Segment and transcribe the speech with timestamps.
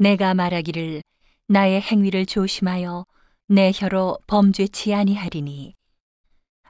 [0.00, 1.02] 내가 말하기를
[1.48, 3.04] 나의 행위를 조심하여
[3.48, 5.74] 내 혀로 범죄치 아니하리니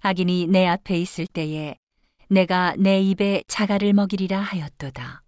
[0.01, 1.77] 악인이 내 앞에 있을 때에
[2.29, 5.23] 내가 내 입에 자갈을 먹이리라 하였도다.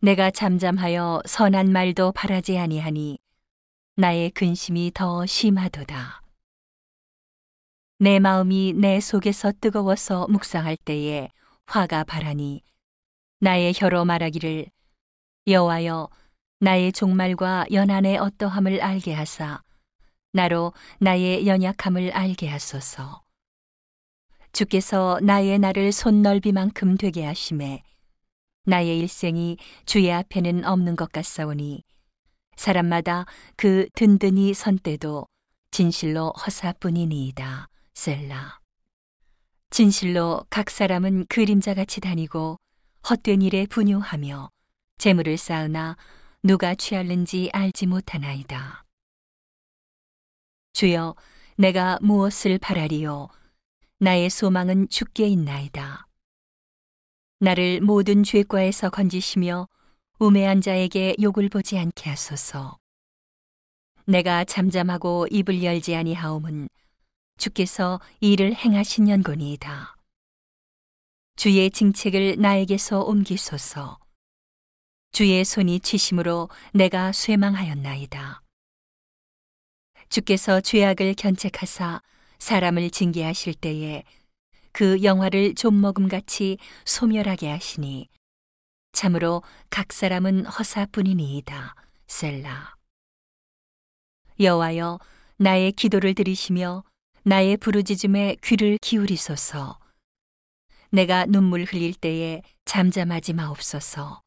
[0.00, 3.18] 내가 잠잠하여 선한 말도 바라지 아니하니
[3.96, 6.22] 나의 근심이 더 심하도다.
[7.98, 11.28] 내 마음이 내 속에서 뜨거워서 묵상할 때에
[11.66, 12.62] 화가 바라니
[13.40, 14.64] 나의 혀로 말하기를
[15.46, 16.08] 여호와여
[16.64, 19.60] 나의 종말과 연한의 어떠함을 알게 하사
[20.32, 23.20] 나로 나의 연약함을 알게 하소서.
[24.52, 27.82] 주께서 나의 날을 손넓이만큼 되게 하심에
[28.64, 31.84] 나의 일생이 주의 앞에는 없는 것 같사오니
[32.56, 35.26] 사람마다 그 든든히 선 때도
[35.70, 37.68] 진실로 허사뿐이니이다.
[37.92, 38.60] 셀라.
[39.68, 42.58] 진실로 각 사람은 그림자같이 다니고
[43.10, 44.48] 헛된 일에 분유하며
[44.96, 45.98] 재물을 쌓으나
[46.46, 48.84] 누가 취할는지 알지 못하나이다.
[50.74, 51.14] 주여,
[51.56, 53.28] 내가 무엇을 바라리요?
[53.98, 56.06] 나의 소망은 주께 있나이다.
[57.40, 59.68] 나를 모든 죄과에서 건지시며
[60.18, 62.76] 우매한 자에게 욕을 보지 않게 하소서.
[64.04, 66.68] 내가 잠잠하고 입을 열지 아니하옴은
[67.38, 69.96] 주께서 이를 행하신 연고니이다.
[71.36, 74.03] 주의 징책을 나에게서 옮기소서.
[75.14, 78.42] 주의 손이 치심으로 내가 쇠망하였나이다.
[80.08, 82.02] 주께서 죄악을 견책하사
[82.40, 84.02] 사람을 징계하실 때에
[84.72, 88.08] 그 영화를 좀먹음같이 소멸하게 하시니
[88.90, 91.76] 참으로 각 사람은 허사뿐이니이다.
[92.08, 92.74] 셀라.
[94.40, 94.98] 여호와여
[95.36, 96.82] 나의 기도를 들으시며
[97.22, 99.78] 나의 부르짖음에 귀를 기울이소서.
[100.90, 104.23] 내가 눈물 흘릴 때에 잠잠하지 마옵소서.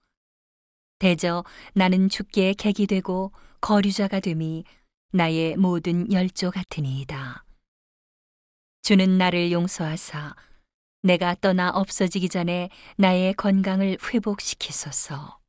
[1.00, 3.32] 대저 나는 주께 객이 되고
[3.62, 4.64] 거류자가 됨이
[5.12, 7.46] 나의 모든 열조 같으니이다.
[8.82, 10.36] 주는 나를 용서하사
[11.04, 15.40] 내가 떠나 없어지기 전에 나의 건강을 회복시키소서.